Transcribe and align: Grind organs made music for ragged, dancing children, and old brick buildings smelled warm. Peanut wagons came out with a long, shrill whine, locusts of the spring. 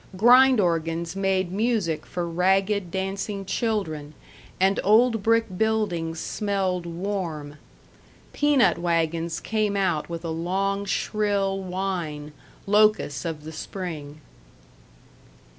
Grind 0.17 0.59
organs 0.59 1.15
made 1.15 1.51
music 1.51 2.07
for 2.07 2.27
ragged, 2.27 2.89
dancing 2.89 3.45
children, 3.45 4.15
and 4.59 4.79
old 4.83 5.21
brick 5.21 5.45
buildings 5.59 6.19
smelled 6.19 6.87
warm. 6.87 7.57
Peanut 8.33 8.79
wagons 8.79 9.39
came 9.39 9.77
out 9.77 10.09
with 10.09 10.25
a 10.25 10.31
long, 10.31 10.85
shrill 10.85 11.61
whine, 11.61 12.31
locusts 12.65 13.25
of 13.25 13.43
the 13.43 13.51
spring. 13.51 14.21